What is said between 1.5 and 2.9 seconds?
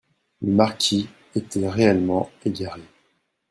réellement égaré.